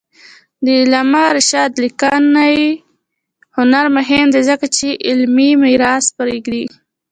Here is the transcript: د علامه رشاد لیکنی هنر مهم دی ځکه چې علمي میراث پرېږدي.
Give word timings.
د 0.63 0.65
علامه 0.81 1.23
رشاد 1.37 1.71
لیکنی 1.83 2.57
هنر 3.57 3.85
مهم 3.97 4.27
دی 4.33 4.41
ځکه 4.49 4.65
چې 4.75 4.87
علمي 5.07 5.51
میراث 5.63 6.05
پرېږدي. 6.17 6.63